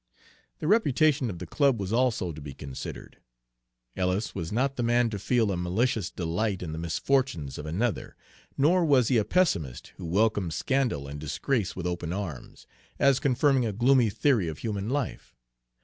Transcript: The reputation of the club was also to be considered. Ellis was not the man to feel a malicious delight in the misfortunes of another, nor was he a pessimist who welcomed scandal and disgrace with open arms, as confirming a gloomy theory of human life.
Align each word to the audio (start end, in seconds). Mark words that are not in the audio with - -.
The 0.57 0.65
reputation 0.67 1.29
of 1.29 1.37
the 1.37 1.45
club 1.45 1.79
was 1.79 1.93
also 1.93 2.31
to 2.31 2.41
be 2.41 2.55
considered. 2.55 3.17
Ellis 3.95 4.33
was 4.33 4.51
not 4.51 4.75
the 4.75 4.81
man 4.81 5.11
to 5.11 5.19
feel 5.19 5.51
a 5.51 5.55
malicious 5.55 6.09
delight 6.09 6.63
in 6.63 6.71
the 6.71 6.79
misfortunes 6.79 7.59
of 7.59 7.67
another, 7.67 8.15
nor 8.57 8.83
was 8.83 9.09
he 9.09 9.17
a 9.17 9.23
pessimist 9.23 9.93
who 9.97 10.05
welcomed 10.07 10.55
scandal 10.55 11.07
and 11.07 11.19
disgrace 11.19 11.75
with 11.75 11.85
open 11.85 12.13
arms, 12.13 12.65
as 12.97 13.19
confirming 13.19 13.67
a 13.67 13.71
gloomy 13.73 14.09
theory 14.09 14.47
of 14.47 14.57
human 14.57 14.89
life. 14.89 15.35